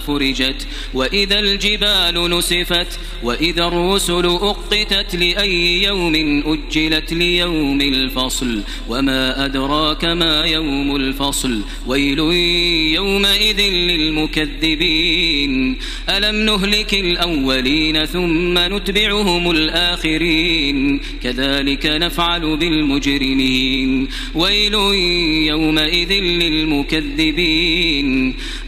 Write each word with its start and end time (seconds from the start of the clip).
فرجت 0.00 0.66
وإذا 0.94 1.38
الجبال 1.38 2.30
نسفت 2.30 2.98
وإذا 3.22 3.64
الرسل 3.64 4.26
أقتت 4.26 5.16
لأي 5.16 5.82
يوم 5.82 6.42
أجلت 6.46 7.12
ليوم 7.12 7.80
الفصل 7.80 8.62
وما 8.88 9.44
أدراك 9.44 10.04
ما 10.04 10.44
يوم 10.44 10.96
الفصل 10.96 11.60
ويل 11.86 12.18
يومئذ 12.94 13.60
للمكذبين. 13.60 15.78
ألم 16.08 16.36
نهلك 16.36 16.94
الأولين 16.94 18.04
ثم 18.04 18.58
نتبعهم 18.58 19.50
الآخرين؟ 19.50 21.00
كذلك 21.22 21.86
نفعل 21.86 22.56
بالمجرمين. 22.56 24.08
ويل 24.34 24.74
يومئذ 25.48 26.12
للمكذبين. 26.12 27.70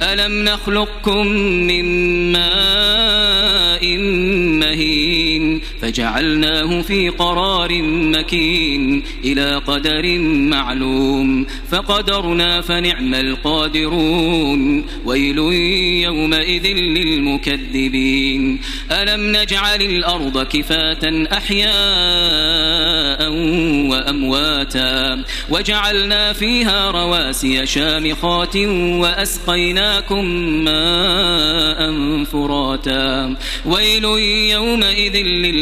ألم 0.02 0.44
نخلقكم 0.44 1.21
من 1.22 1.86
ماء 2.32 2.91
فجعلناه 5.80 6.82
في 6.82 7.08
قرار 7.08 7.82
مكين 7.82 9.02
إلى 9.24 9.54
قدر 9.66 10.18
معلوم 10.18 11.46
فقدرنا 11.70 12.60
فنعم 12.60 13.14
القادرون 13.14 14.84
ويل 15.04 15.38
يومئذ 16.04 16.66
للمكذبين. 16.66 18.60
ألم 18.90 19.36
نجعل 19.36 19.82
الأرض 19.82 20.46
كفاة 20.46 21.26
أحياء 21.32 21.72
وأمواتا 23.90 25.24
وجعلنا 25.50 26.32
فيها 26.32 26.90
رواسي 26.90 27.66
شامخات 27.66 28.56
وأسقيناكم 29.02 30.24
ماء 30.64 31.92
فراتا. 32.24 33.36
ويل 33.66 34.04
يومئذ 34.52 35.16
للمكذبين 35.16 35.61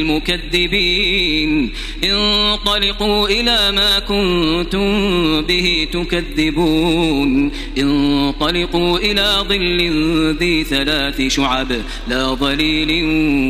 انطلقوا 2.05 3.29
إلى 3.29 3.73
ما 3.73 3.99
كنتم 3.99 4.91
به 5.43 5.89
تكذبون. 5.93 7.53
انطلقوا 7.79 8.99
إلى 8.99 9.37
ظل 9.49 9.81
ذي 10.39 10.65
ثلاث 10.65 11.23
شعب 11.23 11.73
لا 12.09 12.35
ظليل 12.35 13.05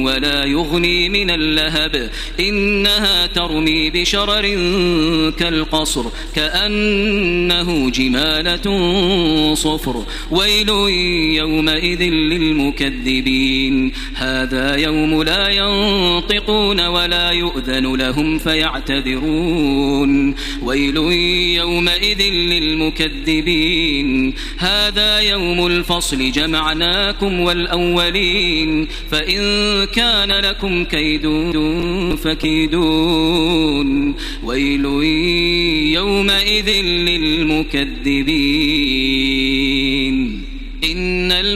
ولا 0.06 0.44
يغني 0.44 1.08
من 1.08 1.30
اللهب. 1.30 2.10
إنها 2.40 3.26
ترمي 3.26 3.90
بشرر 3.90 4.42
كالقصر 5.38 6.04
كأنه 6.34 7.90
جمالة 7.90 8.66
صفر. 9.54 10.04
ويل 10.30 10.68
يومئذ 11.38 12.02
للمكذبين. 12.02 13.92
هذا 14.14 14.76
يوم 14.76 15.22
لا 15.22 15.48
ينطقون 16.40 16.86
ولا 16.86 17.30
يؤذن 17.30 17.96
لهم 17.96 18.38
فيعتذرون. 18.38 20.34
ويل 20.62 20.96
يومئذ 21.56 22.22
للمكذبين. 22.32 24.34
هذا 24.58 25.20
يوم 25.20 25.66
الفصل 25.66 26.32
جمعناكم 26.32 27.40
والأولين. 27.40 28.88
فإن 29.10 29.40
كان 29.84 30.32
لكم 30.32 30.84
كيد 30.84 31.26
فكيدون. 32.24 34.14
ويل 34.44 34.84
يومئذ 35.94 36.70
للمكذبين. 36.82 38.30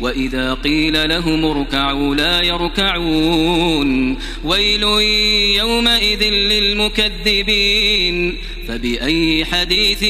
وإذا 0.00 0.54
قيل 0.54 1.08
لهم 1.08 1.44
اركعوا 1.44 2.14
لا 2.14 2.42
يركعون. 2.42 4.18
ويل 4.44 4.82
يومئذ 5.56 6.24
للمكذبين. 6.24 8.36
فبأي 8.68 9.44
حديث 9.44 10.04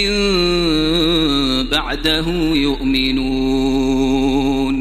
بعده 1.71 2.25
يؤمنون. 2.55 4.74